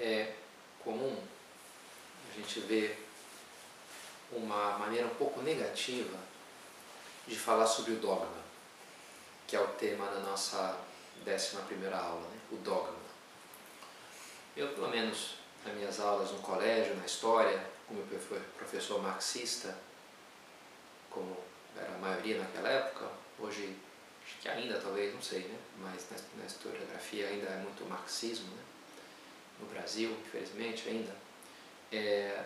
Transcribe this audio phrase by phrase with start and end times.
[0.00, 0.34] é
[0.82, 1.16] comum
[2.30, 3.06] a gente ver
[4.32, 6.18] uma maneira um pouco negativa
[7.26, 8.42] de falar sobre o dogma,
[9.46, 10.78] que é o tema da nossa
[11.24, 12.38] décima primeira aula, né?
[12.52, 12.96] o dogma.
[14.56, 15.34] Eu, pelo menos
[15.64, 18.02] nas minhas aulas no colégio, na história, como
[18.56, 19.76] professor marxista,
[21.10, 21.36] como
[21.76, 23.76] era a maioria naquela época, hoje
[24.24, 25.58] acho que ainda talvez, não sei, né?
[25.78, 26.06] mas
[26.36, 28.62] na, historiografia ainda é muito marxismo, né?
[29.60, 31.14] No Brasil, infelizmente ainda,
[31.92, 32.44] é,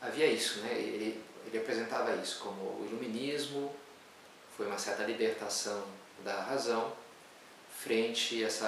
[0.00, 0.72] havia isso, né?
[0.72, 3.74] ele, ele apresentava isso como o iluminismo
[4.56, 5.84] foi uma certa libertação
[6.24, 6.92] da razão
[7.78, 8.64] frente a esse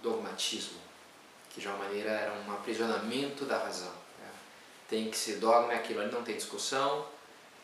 [0.00, 0.78] dogmatismo,
[1.50, 3.92] que de uma maneira era um aprisionamento da razão.
[4.18, 4.30] Né?
[4.88, 7.06] Tem que ser dogma, aquilo ali não tem discussão,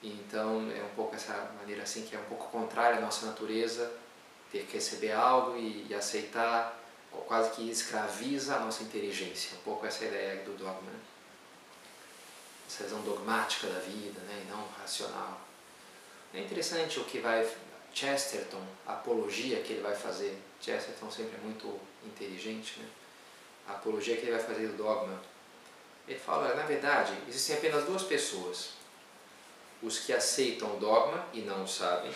[0.03, 3.93] então é um pouco essa maneira assim que é um pouco contrária à nossa natureza,
[4.51, 6.77] ter que receber algo e, e aceitar,
[7.23, 10.91] quase que escraviza a nossa inteligência, um pouco essa ideia do dogma.
[10.91, 11.01] Né?
[12.69, 14.45] Essa visão dogmática da vida né?
[14.45, 15.41] e não racional.
[16.35, 17.49] É interessante o que vai
[17.97, 20.37] Chesterton, a apologia que ele vai fazer.
[20.61, 22.87] Chesterton sempre é muito inteligente, né?
[23.67, 25.19] A apologia que ele vai fazer do dogma.
[26.07, 28.73] Ele fala, na verdade, existem apenas duas pessoas.
[29.83, 32.13] Os que aceitam o dogma e não sabem,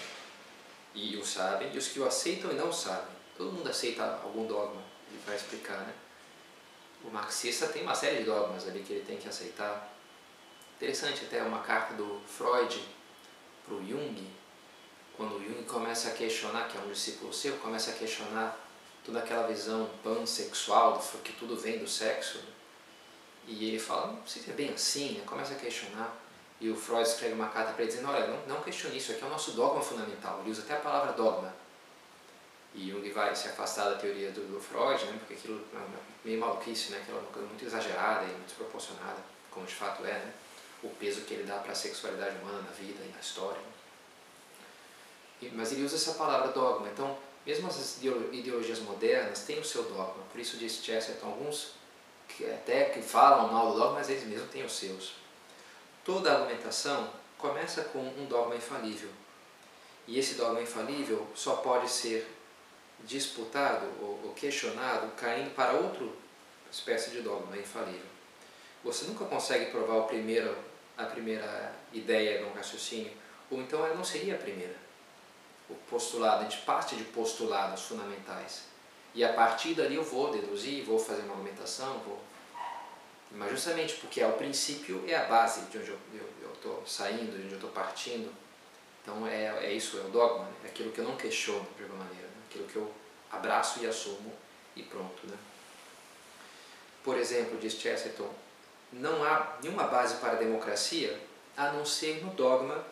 [0.94, 3.16] e o sabem, e os que o aceitam e não sabem.
[3.36, 5.94] Todo mundo aceita algum dogma, ele vai explicar, né?
[7.04, 9.92] O marxista tem uma série de dogmas ali que ele tem que aceitar.
[10.76, 12.82] Interessante até uma carta do Freud
[13.64, 14.30] para o Jung,
[15.16, 18.58] quando o Jung começa a questionar, que é um discípulo seu, começa a questionar
[19.04, 22.44] toda aquela visão pansexual, que tudo vem do sexo, né?
[23.46, 25.22] e ele fala, não sei se é bem assim, né?
[25.26, 26.16] começa a questionar,
[26.60, 29.22] e o Freud escreve uma carta para ele dizendo, olha, não, não questione isso, aqui
[29.22, 31.54] é o nosso dogma fundamental, ele usa até a palavra dogma.
[32.74, 35.16] E Jung vai se afastar da teoria do, do Freud, né?
[35.18, 35.78] porque aquilo é
[36.24, 36.98] meio maluquice, né?
[37.02, 39.18] aquilo uma coisa muito exagerada e muito desproporcionada,
[39.50, 40.32] como de fato é, né?
[40.82, 43.60] o peso que ele dá para a sexualidade humana na vida e na história.
[43.60, 43.70] Né?
[45.54, 46.88] mas ele usa essa palavra dogma.
[46.88, 47.16] Então,
[47.46, 50.22] mesmo as ideologias modernas têm o seu dogma.
[50.30, 51.72] Por isso diz Chesterton, alguns
[52.28, 55.14] que até que falam mal do dogma, mas eles mesmos têm os seus.
[56.04, 59.08] Toda argumentação começa com um dogma infalível.
[60.06, 62.28] E esse dogma infalível só pode ser
[63.04, 66.06] disputado ou questionado caindo para outra
[66.70, 68.10] espécie de dogma infalível.
[68.84, 70.56] Você nunca consegue provar o primeiro,
[70.96, 73.12] a primeira ideia no raciocínio,
[73.50, 74.90] ou então ela não seria a primeira
[75.70, 78.64] o postulado, a gente parte de postulados fundamentais.
[79.14, 82.20] E a partir dali eu vou deduzir, vou fazer uma argumentação, vou...
[83.32, 87.44] Mas justamente porque é o princípio, é a base de onde eu estou saindo, de
[87.44, 88.32] onde eu estou partindo.
[89.02, 90.52] Então é, é isso, é o dogma, né?
[90.64, 92.29] é aquilo que eu não questiono de alguma maneira, né?
[92.50, 92.92] Aquilo que eu
[93.30, 94.32] abraço e assumo
[94.74, 95.26] e pronto.
[95.26, 95.36] Né?
[97.04, 98.30] Por exemplo, diz Chesterton,
[98.92, 101.18] não há nenhuma base para a democracia
[101.56, 102.84] a não ser no dogma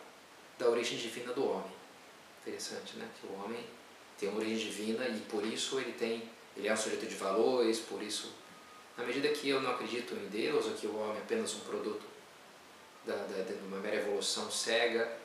[0.58, 1.78] da origem divina do homem
[2.48, 3.08] interessante, né?
[3.20, 3.62] Que o homem
[4.18, 7.78] tem uma origem divina e por isso ele tem, ele é um sujeito de valores,
[7.78, 8.32] por isso,
[8.96, 11.60] na medida que eu não acredito em Deus ou que o homem é apenas um
[11.60, 12.06] produto
[13.04, 15.16] de uma mera evolução cega,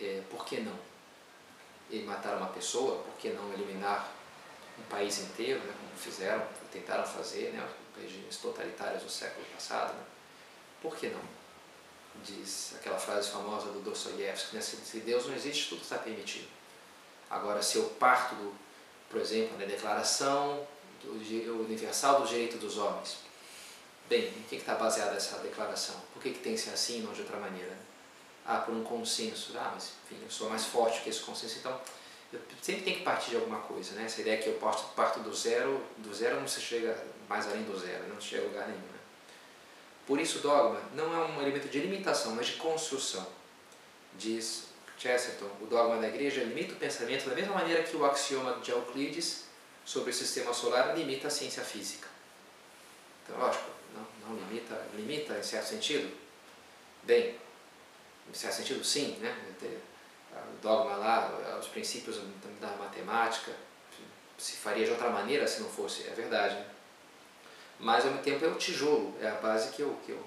[0.00, 0.76] é, por que não?
[1.90, 4.12] Ele matar uma pessoa, por que não eliminar
[4.78, 7.66] um país inteiro, né, como fizeram, tentaram fazer, né,
[8.00, 10.04] regimes totalitários do século passado, né?
[10.82, 11.36] por que não?
[12.24, 14.62] diz aquela frase famosa do Dostoiévski, né?
[14.62, 16.48] se Deus não existe, tudo está permitido.
[17.28, 18.54] Agora, se eu parto, do,
[19.10, 20.66] por exemplo, da Declaração
[21.02, 21.12] do,
[21.64, 23.18] Universal dos Direitos dos Homens,
[24.08, 25.96] bem, em que está baseada essa declaração?
[26.12, 27.76] Por que, que tem que ser assim e não de outra maneira?
[28.46, 29.52] Ah, por um consenso.
[29.58, 31.80] Ah, mas enfim, eu sou mais forte que esse consenso, então
[32.32, 34.04] eu sempre tenho que partir de alguma coisa, né?
[34.04, 36.96] Essa ideia que eu parto, parto do zero, do zero não se chega
[37.28, 38.80] mais além do zero, não se chega a lugar nenhum.
[38.80, 38.98] Né?
[40.06, 43.26] Por isso, dogma não é um elemento de limitação, mas de construção.
[44.16, 48.60] Diz Chesterton, o dogma da igreja limita o pensamento da mesma maneira que o axioma
[48.62, 49.44] de Euclides
[49.84, 52.08] sobre o sistema solar limita a ciência física.
[53.24, 56.12] Então, lógico, não, não limita, limita em certo sentido?
[57.02, 57.36] Bem,
[58.28, 59.34] em certo sentido, sim, né?
[60.32, 62.20] O dogma lá, os princípios
[62.60, 63.52] da matemática,
[64.36, 66.66] se faria de outra maneira se não fosse, é verdade, né?
[67.78, 70.22] mas ao mesmo tempo é o tijolo, é a base que eu que eu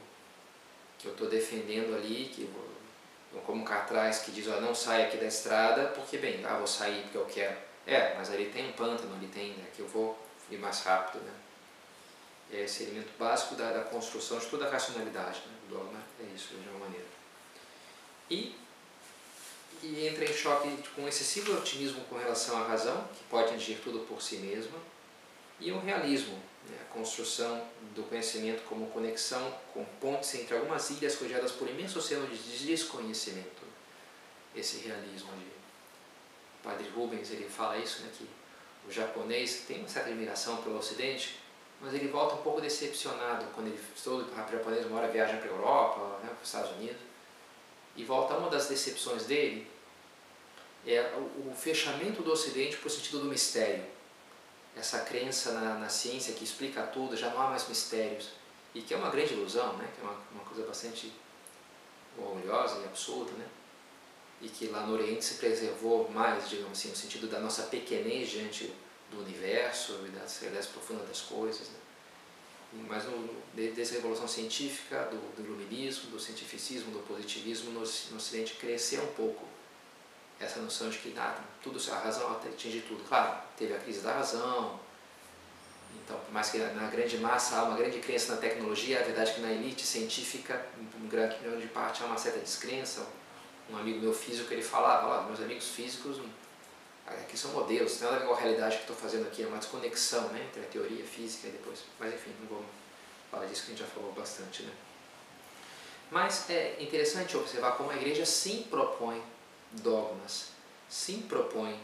[0.98, 5.06] que eu estou defendendo ali, que eu, como um cartaz que diz, ó, não sai
[5.06, 7.57] aqui da estrada, porque bem, ah, vou sair porque eu quero.
[7.88, 10.19] É, mas ali tem um pântano, ali tem, né, que eu vou
[10.51, 11.31] ir mais rápido, né?
[12.51, 15.54] É esse elemento básico da, da construção de toda a racionalidade, né?
[15.68, 17.06] O dogma é isso, de alguma maneira.
[18.30, 18.56] E,
[19.81, 24.00] e entra em choque com excessivo otimismo com relação à razão, que pode atingir tudo
[24.06, 24.78] por si mesma,
[25.62, 26.36] E o realismo,
[26.70, 26.78] né?
[26.81, 27.62] a construção
[27.94, 33.68] do conhecimento como conexão com pontes entre algumas ilhas rodeadas por imenso oceano de desconhecimento.
[34.56, 35.60] Esse realismo de
[36.64, 38.28] Padre Rubens ele fala isso, né, que
[38.88, 41.40] o japonês tem uma certa admiração pelo Ocidente,
[41.82, 45.48] mas ele volta um pouco decepcionado quando ele estuda o japonês, uma hora viaja para
[45.48, 47.02] a Europa, né, para os Estados Unidos,
[48.00, 49.68] e volta uma das decepções dele
[50.88, 53.84] é o, o fechamento do Ocidente por sentido do mistério.
[54.74, 58.30] Essa crença na, na, ciência que explica tudo, já não há mais mistérios,
[58.74, 61.12] e que é uma grande ilusão, né, que é uma, uma coisa bastante
[62.18, 63.46] orgulhosa e absurda, né?
[64.42, 68.30] e que lá no Oriente se preservou mais, digamos assim, no sentido da nossa pequenez
[68.30, 68.74] diante
[69.12, 71.68] do universo e das realidades profundas das coisas.
[71.68, 71.75] Né?
[72.88, 78.18] Mas no, desde a revolução científica, do, do, iluminismo, do cientificismo, do positivismo, no, no
[78.18, 79.45] Ocidente cresceu um pouco
[80.39, 83.04] essa noção de que nada, tudo, a razão atinge tudo.
[83.07, 84.80] Claro, teve a crise da razão,
[86.10, 89.31] então, por mais que na grande massa há uma grande crença na tecnologia, a verdade
[89.31, 90.65] é que na elite científica,
[91.00, 93.06] em grande parte, há uma certa descrença,
[93.69, 96.18] um amigo meu físico, ele falava, meus amigos físicos
[97.16, 99.48] aqui são modelos, tem nada a ver com a realidade que estou fazendo aqui, é
[99.48, 101.80] uma desconexão né, entre a teoria, física e depois.
[102.00, 102.66] Mas enfim, não vou
[103.32, 104.64] falar disso que a gente já falou bastante.
[104.64, 104.74] Né?
[106.12, 109.22] Mas é interessante observar como a igreja sim propõe
[109.72, 110.50] dogmas,
[110.90, 111.80] sim propõe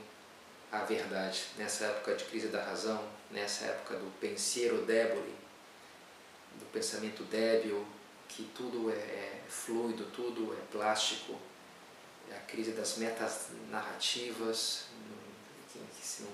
[0.72, 5.33] a verdade nessa época de crise da razão, nessa época do pensiero débole,
[6.56, 7.86] do pensamento débil,
[8.27, 11.36] que tudo é, é fluido, tudo é plástico,
[12.31, 14.86] a crise das metas narrativas,
[15.72, 16.31] que, que se não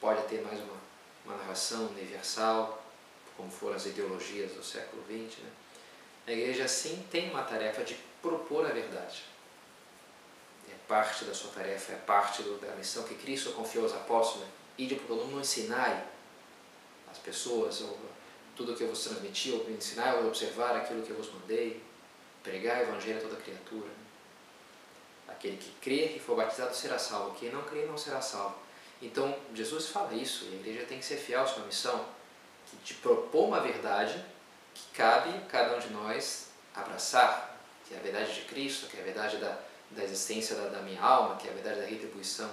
[0.00, 0.76] pode ter mais uma,
[1.24, 2.82] uma narração universal,
[3.36, 5.38] como foram as ideologias do século XX.
[5.42, 5.50] Né?
[6.26, 9.24] A igreja, sim, tem uma tarefa de propor a verdade.
[10.70, 14.46] É parte da sua tarefa, é parte do, da missão que Cristo confiou aos apóstolos.
[14.46, 14.52] Né?
[14.78, 16.04] Ide por todo mundo ensinai
[17.10, 17.98] as pessoas, ou,
[18.56, 21.82] tudo o que eu vos transmiti, ou ensinar ou observar aquilo que eu vos mandei,
[22.42, 23.88] pregar o evangelho a toda criatura.
[23.88, 23.94] Né?
[25.40, 28.56] Aquele que crê e for batizado será salvo, quem não crê não será salvo.
[29.00, 32.04] Então, Jesus fala isso, e a igreja tem que ser fiel à sua missão,
[32.66, 34.22] que te propor uma verdade
[34.74, 37.58] que cabe a cada um de nós abraçar,
[37.88, 39.58] que é a verdade de Cristo, que é a verdade da,
[39.92, 42.52] da existência da, da minha alma, que é a verdade da retribuição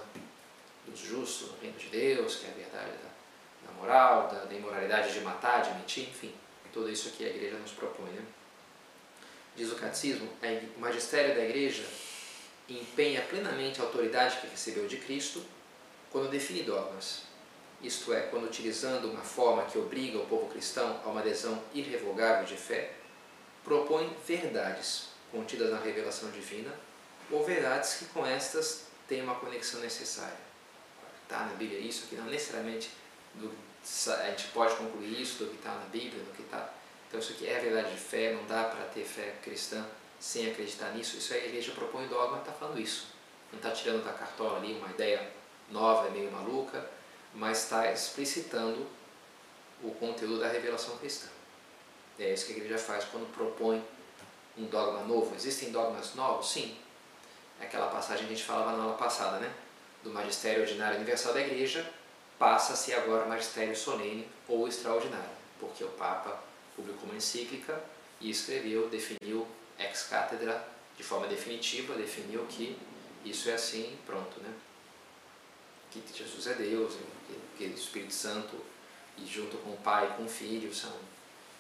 [0.86, 4.54] dos justos no reino de Deus, que é a verdade da, da moral, da, da,
[4.54, 6.34] imoralidade de matar, de mentir, enfim,
[6.72, 8.12] tudo isso que a igreja nos propõe.
[8.12, 8.24] Né?
[9.58, 10.30] Diz o catecismo,
[10.78, 11.84] o magistério da igreja
[12.70, 15.44] empenha plenamente a autoridade que recebeu de Cristo
[16.12, 17.24] quando define dogmas,
[17.82, 22.46] isto é, quando utilizando uma forma que obriga o povo cristão a uma adesão irrevogável
[22.46, 22.94] de fé,
[23.64, 26.74] propõe verdades contidas na revelação divina
[27.30, 30.38] ou verdades que com estas têm uma conexão necessária.
[31.24, 32.90] Está na Bíblia isso aqui, não necessariamente
[33.36, 33.52] do,
[34.12, 36.74] a gente pode concluir isso do que está na Bíblia, do que está.
[37.08, 39.86] Então isso aqui é verdade de fé, não dá para ter fé cristã
[40.20, 41.18] sem acreditar nisso.
[41.18, 43.08] Isso aí a igreja propõe dogma está falando isso.
[43.52, 45.32] Não está tirando da cartola ali uma ideia
[45.70, 46.90] nova, meio maluca,
[47.34, 48.86] mas está explicitando
[49.84, 51.28] o conteúdo da revelação cristã.
[52.20, 53.84] É isso que a igreja faz quando propõe
[54.58, 55.36] um dogma novo.
[55.36, 56.50] Existem dogmas novos?
[56.50, 56.76] Sim.
[57.60, 59.54] É aquela passagem que a gente falava na aula passada, né?
[60.04, 61.88] Do magistério ordinário universal da igreja
[62.38, 66.40] passa-se agora o magistério solene ou extraordinário, porque o Papa
[66.76, 67.82] publicou uma encíclica
[68.22, 69.48] e escreveu, definiu
[69.80, 70.68] ex cátedra
[70.98, 72.78] de forma definitiva, definiu que
[73.24, 74.54] isso é assim, pronto, né?
[75.92, 76.96] Que Jesus é Deus,
[77.58, 78.56] que o Espírito Santo
[79.18, 80.94] e junto com o Pai e com o Filho são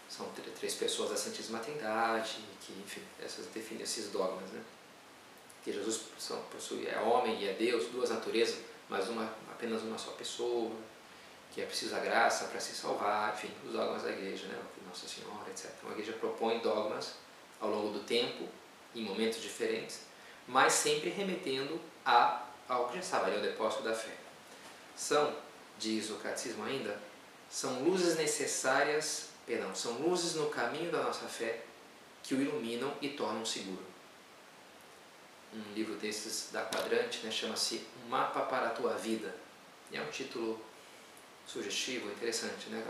[0.10, 0.26] são
[0.58, 4.64] três pessoas da Santíssima Trindade, que enfim, essas definem esses dogmas, né?
[5.64, 9.98] Que Jesus são, possui é homem e é Deus, duas naturezas, mas uma apenas uma
[9.98, 10.72] só pessoa,
[11.52, 14.58] que é preciso a graça para se salvar, enfim, os dogmas da igreja, né?
[14.88, 15.72] Nossa Senhora, etc.
[15.78, 17.16] Então a igreja propõe dogmas
[17.60, 18.48] ao longo do tempo,
[18.96, 20.02] em momentos diferentes,
[20.48, 24.16] mas sempre remetendo a, ao que já estava ali, ao depósito da fé.
[24.96, 25.36] São,
[25.78, 27.00] diz o catecismo ainda,
[27.50, 31.62] são luzes necessárias, perdão, são luzes no caminho da nossa fé
[32.24, 33.86] que o iluminam e tornam seguro.
[35.54, 39.34] Um livro desses da Quadrante né, chama-se Um Mapa para a Tua Vida.
[39.90, 40.60] E é um título
[41.48, 42.70] sugestivo, interessante.
[42.70, 42.84] Né?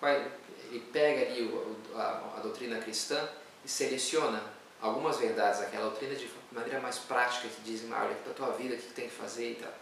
[0.00, 0.30] Olha,
[0.70, 1.50] ele pega ali
[1.94, 3.28] a, a doutrina cristã
[3.66, 4.40] e seleciona
[4.80, 8.76] algumas verdades daquela doutrina de maneira mais prática, que dizem, ah, olha, da tua vida,
[8.76, 9.72] o que tem que fazer e tal.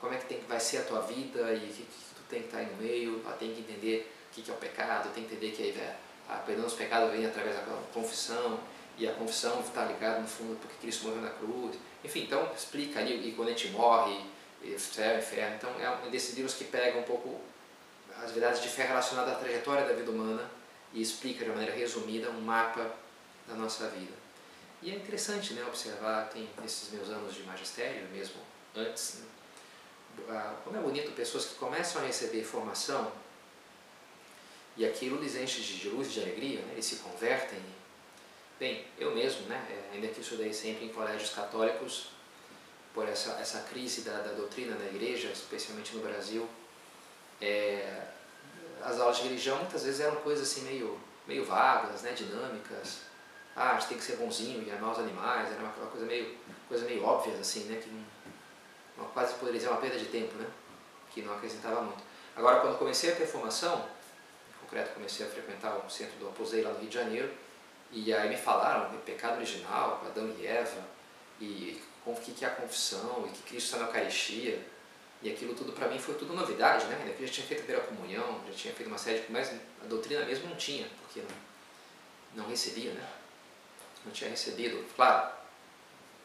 [0.00, 2.40] Como é que tem, vai ser a tua vida e o que, que tu tem
[2.40, 5.14] que estar aí no meio, ela tem que entender o que, que é o pecado,
[5.14, 5.94] tem que entender que aí,
[6.28, 7.62] a perdão dos pecados vem através da
[7.94, 8.58] confissão,
[8.98, 11.76] e a confissão está ligada no fundo porque Cristo morreu na cruz.
[12.02, 14.20] Enfim, então explica ali, e quando a gente morre,
[14.76, 15.54] céu, inferno.
[15.54, 17.40] Então é um desses livros que pega um pouco
[18.20, 20.50] as verdades de fé relacionadas à trajetória da vida humana
[20.92, 22.92] e explica de maneira resumida um mapa
[23.48, 24.12] da nossa vida.
[24.80, 28.36] E é interessante né, observar, tem esses meus anos de magistério, mesmo
[28.76, 33.10] antes, né, como é bonito pessoas que começam a receber formação
[34.76, 37.58] e aquilo lhes enche de luz de alegria, né, eles se convertem.
[38.60, 42.10] Bem, eu mesmo, né, é, ainda que estudei sempre em colégios católicos,
[42.94, 46.48] por essa, essa crise da, da doutrina na igreja, especialmente no Brasil,
[47.40, 48.02] é,
[48.82, 53.07] as aulas de religião muitas vezes eram coisas assim meio, meio vagas, né, dinâmicas.
[53.56, 56.36] Ah, a gente tem que ser bonzinho e amar os animais, era uma, coisa meio,
[56.68, 57.90] coisa meio óbvia assim, né, que
[58.96, 60.46] uma, quase poderia dizer uma perda de tempo, né,
[61.10, 62.02] que não acrescentava muito.
[62.36, 63.84] Agora, quando comecei a ter formação,
[64.48, 67.30] em concreto comecei a frequentar o centro do Aposei lá no Rio de Janeiro,
[67.90, 70.84] e aí me falaram do pecado original, Adão e Eva,
[71.40, 74.64] e o que é a confissão, e que Cristo está na Eucaristia,
[75.20, 77.14] e aquilo tudo para mim foi tudo novidade, né?
[77.18, 79.32] Eu já tinha feito a primeira comunhão, já tinha feito uma série de...
[79.32, 79.52] Mas
[79.82, 83.04] a doutrina mesmo não tinha, porque não, não recebia, né?
[84.04, 85.30] Não tinha recebido, claro,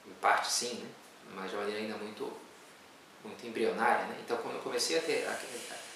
[0.07, 0.89] em parte sim, né?
[1.35, 2.31] Mas de maneira ainda muito,
[3.23, 4.17] muito embrionária, né?
[4.23, 5.27] Então quando eu comecei a ter...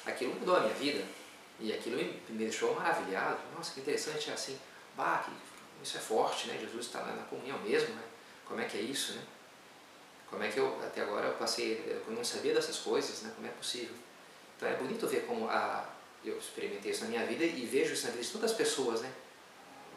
[0.05, 1.03] Aquilo mudou a minha vida,
[1.60, 3.39] e aquilo me, me deixou maravilhado.
[3.55, 4.60] Nossa, que interessante, é assim,
[4.96, 5.27] bah,
[5.84, 6.57] isso é forte, né?
[6.60, 8.03] Jesus está na comunhão mesmo, né?
[8.46, 9.22] Como é que é isso, né?
[10.29, 13.31] Como é que eu, até agora, eu passei, eu não sabia dessas coisas, né?
[13.36, 13.96] Como é possível?
[14.55, 15.88] Então é bonito ver como a,
[16.24, 19.01] eu experimentei isso na minha vida e vejo isso na vida de todas as pessoas,
[19.01, 19.12] né?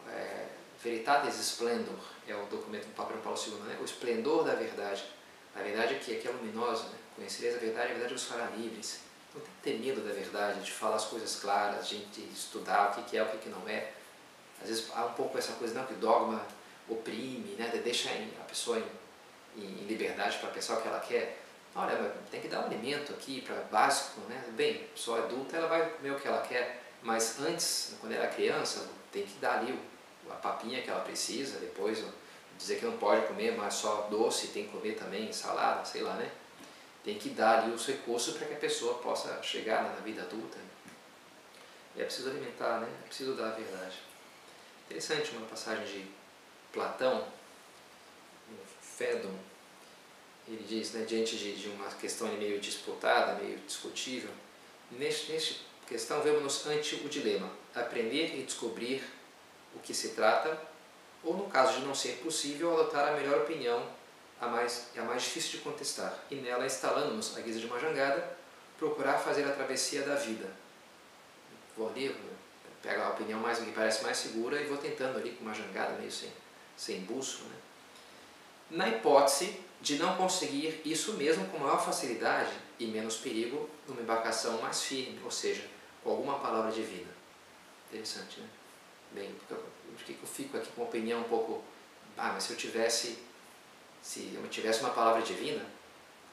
[0.09, 0.47] É,
[0.83, 3.77] Veritatis Splendor é o documento do Papa Paulo II, né?
[3.79, 5.03] O esplendor da verdade.
[5.55, 6.97] A verdade é que, é é luminosa, né?
[7.15, 9.01] Conhecereis a verdade, a verdade vos fará livres.
[9.33, 13.03] Não tem que ter medo da verdade, de falar as coisas claras, de, estudar o
[13.03, 13.91] que, é, o que, não é.
[14.61, 16.45] Às vezes há um pouco essa coisa, não, que dogma
[16.89, 17.69] oprime, né?
[17.83, 19.01] deixa a pessoa em
[19.57, 21.37] em liberdade para pensar o que ela quer,
[21.75, 24.43] olha, tem que dar um alimento aqui para básico, né?
[24.51, 28.27] Bem, pessoa adulta ela vai comer o que ela quer, mas antes, quando ela é
[28.27, 29.77] criança, tem que dar ali
[30.29, 32.03] a papinha que ela precisa, depois
[32.57, 36.13] dizer que não pode comer, mas só doce, tem que comer também salada, sei lá,
[36.15, 36.31] né?
[37.03, 40.57] Tem que dar ali os recursos para que a pessoa possa chegar na vida adulta.
[41.95, 42.87] E é preciso alimentar, né?
[43.03, 43.97] É preciso dar a verdade.
[44.85, 46.07] Interessante uma passagem de
[46.71, 47.25] Platão,
[48.81, 49.33] Fedon,
[50.47, 54.29] ele diz, né, diante de, de uma questão meio disputada, meio discutível,
[54.91, 59.03] neste, neste questão vemos-nos ante o dilema, aprender e descobrir
[59.75, 60.57] o que se trata,
[61.23, 63.85] ou no caso de não ser possível, adotar a melhor opinião,
[64.39, 68.37] a mais, a mais difícil de contestar, e nela instalando-nos, à guisa de uma jangada,
[68.77, 70.49] procurar fazer a travessia da vida.
[71.77, 72.15] Vou ali,
[72.81, 75.93] pego a opinião mais que parece mais segura e vou tentando ali com uma jangada
[75.99, 76.31] meio sem,
[76.75, 77.55] sem buço, né?
[78.71, 84.61] na hipótese de não conseguir isso mesmo com maior facilidade e menos perigo numa embarcação
[84.61, 85.63] mais firme, ou seja,
[86.03, 87.09] com alguma palavra divina.
[87.89, 88.47] Interessante, né?
[89.13, 89.57] Bem, por
[90.05, 91.63] que eu fico aqui com uma opinião um pouco.
[92.17, 93.19] Ah, mas se eu tivesse.
[94.01, 95.63] Se eu tivesse uma palavra divina,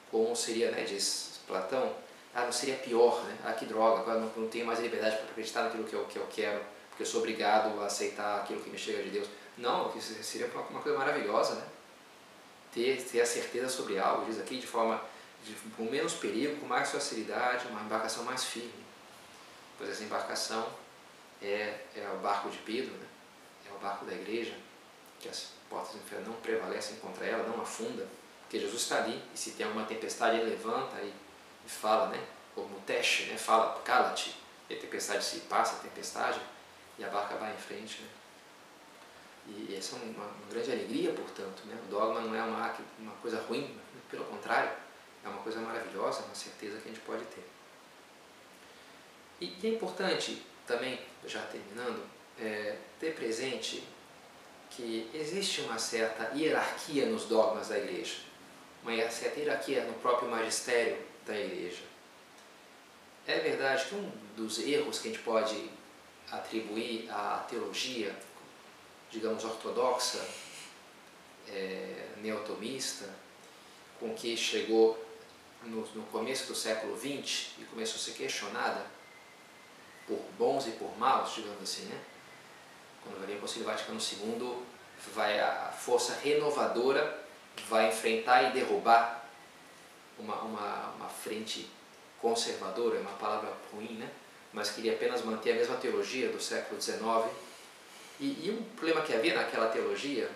[0.09, 0.83] como seria, né?
[0.83, 1.95] Diz Platão,
[2.33, 3.37] ah, não seria pior, né?
[3.43, 6.17] Ah, que droga, agora não, não tenho mais liberdade para acreditar naquilo que eu, que
[6.17, 9.27] eu quero, porque eu sou obrigado a aceitar aquilo que me chega de Deus.
[9.57, 11.63] Não, seria uma coisa maravilhosa, né?
[12.73, 15.01] ter, ter a certeza sobre algo, diz aqui, de forma
[15.43, 18.73] de, com menos perigo, com mais facilidade, uma embarcação mais firme.
[19.77, 20.67] Pois essa embarcação
[21.41, 23.07] é, é o barco de Pedro, né?
[23.69, 24.55] é o barco da igreja,
[25.19, 28.07] que as portas do inferno não prevalecem contra ela, não afunda,
[28.41, 31.13] porque Jesus está ali, e se tem alguma tempestade, ele levanta e,
[31.65, 32.23] e fala, né?
[32.55, 33.37] como teste, né?
[33.37, 34.35] fala, cala-te,
[34.69, 36.39] e a tempestade se passa, a tempestade,
[36.97, 38.01] e a barca vai em frente.
[38.01, 38.09] Né?
[39.47, 41.63] E essa é uma, uma grande alegria, portanto.
[41.65, 41.77] Né?
[41.87, 43.79] O dogma não é uma, uma coisa ruim,
[44.09, 44.71] pelo contrário,
[45.23, 47.47] é uma coisa maravilhosa, uma certeza que a gente pode ter.
[49.41, 52.07] E, e é importante também, já terminando,
[52.39, 53.83] é, ter presente
[54.69, 58.17] que existe uma certa hierarquia nos dogmas da igreja,
[58.83, 61.81] uma certa hierarquia no próprio magistério da igreja.
[63.27, 65.69] É verdade que um dos erros que a gente pode
[66.31, 68.15] atribuir à teologia
[69.11, 70.23] digamos, ortodoxa,
[71.47, 73.09] é, neotomista,
[73.99, 75.03] com que chegou
[75.63, 78.85] no, no, começo do século XX e começou a ser questionada
[80.59, 81.97] bons e por maus, digamos assim, né?
[83.03, 84.57] Quando vai vir o Concílio Vaticano II,
[85.13, 87.17] vai a força renovadora
[87.69, 89.25] vai enfrentar e derrubar
[90.17, 91.69] uma, uma, uma frente
[92.21, 94.09] conservadora, é uma palavra ruim, né?
[94.51, 96.99] mas queria apenas manter a mesma teologia do século XIX
[98.19, 100.29] e, e um problema que havia naquela teologia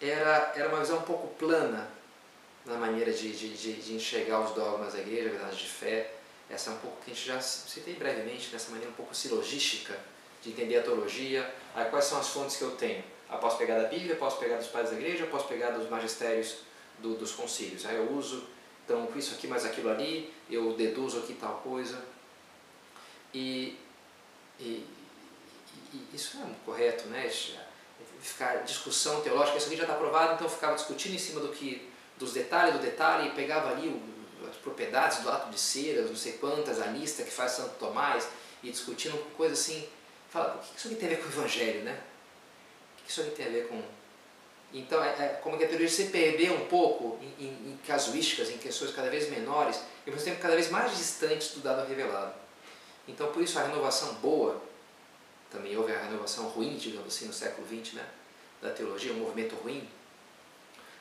[0.00, 1.88] era, era uma visão um pouco plana
[2.66, 6.17] na maneira de, de, de, de enxergar os dogmas da igreja, a verdade de fé,
[6.50, 9.98] essa é um pouco que a gente já citei brevemente, dessa maneira um pouco silogística
[10.42, 11.54] de entender a teologia.
[11.74, 13.04] Aí quais são as fontes que eu tenho?
[13.30, 16.58] Eu posso pegar da Bíblia, posso pegar dos pais da igreja, posso pegar dos magistérios
[17.00, 17.84] do, dos concílios.
[17.84, 18.46] Aí eu uso,
[18.84, 22.02] então, isso aqui mais aquilo ali, eu deduzo aqui tal coisa.
[23.34, 23.78] E,
[24.58, 24.86] e,
[25.92, 27.30] e isso não é correto, né?
[28.20, 31.50] Ficar discussão teológica, isso aqui já está provado, então eu ficava discutindo em cima do
[31.50, 34.17] que, dos detalhes do detalhe e pegava ali o,
[34.58, 38.26] propriedades do ato de ceras, não sei quantas, a lista que faz Santo Tomás,
[38.62, 39.88] e discutindo coisa assim.
[40.30, 42.00] Fala, o que isso aqui tem a ver com o Evangelho, né?
[42.98, 43.82] O que isso aqui tem a ver com
[44.72, 48.50] então, é, é, como que a teologia se perdeu um pouco em, em, em, casuísticas,
[48.50, 51.88] em questões cada vez menores, e ao mesmo tempo cada vez mais distantes do dado
[51.88, 52.34] revelado.
[53.06, 54.60] Então, por isso, a renovação boa,
[55.50, 58.06] também houve a renovação ruim, digamos assim, no século XX, né,
[58.60, 59.88] da teologia, um movimento ruim,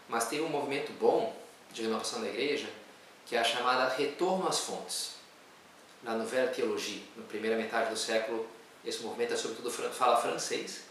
[0.08, 1.36] mas teve um movimento bom
[1.74, 2.70] de renovação da igreja,
[3.28, 5.16] que é a chamada retorno às fontes.
[6.02, 8.48] Na novela Teologia, na primeira metade do século,
[8.84, 10.84] esse movimento é sobretudo fala francês,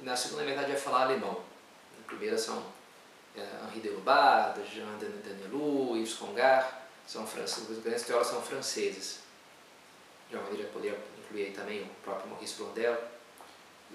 [0.00, 1.42] e na segunda metade vai falar alemão
[2.06, 2.62] primeira são
[3.36, 9.20] é, Henri de Lubar, Jean Danielou, Yves Congar, são franceses, os grandes teólogos são franceses.
[10.30, 12.96] De uma maneira, poderia incluir também o próprio Maurice Blondel.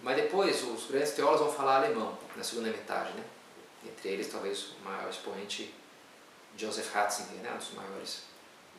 [0.03, 3.23] Mas depois, os grandes teólogos vão falar alemão, na segunda metade, né?
[3.85, 5.73] Entre eles, talvez, o maior expoente,
[6.57, 7.51] Joseph Ratzinger, né?
[7.53, 8.21] um dos maiores.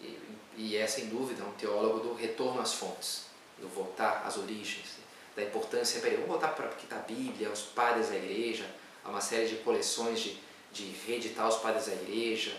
[0.00, 0.18] E,
[0.56, 3.26] e é, sem dúvida, um teólogo do retorno às fontes,
[3.58, 5.00] do voltar às origens,
[5.36, 8.68] da importância, peraí, vamos voltar para que está a Bíblia, os padres da igreja,
[9.04, 10.38] há uma série de coleções de,
[10.72, 12.56] de reeditar os padres da igreja,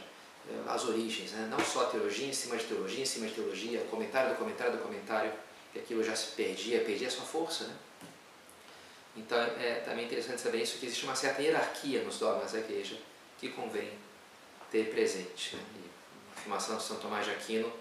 [0.49, 1.47] eh, as origens, né?
[1.49, 4.73] não só a teologia em cima de teologia, em cima de teologia, comentário do comentário
[4.73, 5.31] do comentário,
[5.73, 7.65] que aquilo já se perdia, perdia a sua força.
[7.65, 7.75] Né?
[9.17, 12.97] Então é também interessante saber isso, que existe uma certa hierarquia nos dogmas da igreja
[13.37, 13.91] que convém
[14.71, 15.55] ter presente.
[15.55, 15.89] E
[16.29, 17.71] a afirmação de São Tomás de Aquino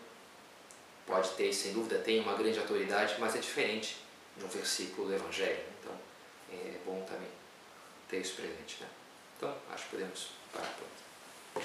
[1.06, 3.96] pode ter, sem dúvida, tem uma grande autoridade, mas é diferente
[4.36, 5.62] de um versículo do Evangelho.
[5.80, 5.92] Então
[6.52, 7.28] é bom também
[8.08, 8.78] ter isso presente.
[8.80, 8.88] Né?
[9.36, 11.62] Então, acho que podemos parar por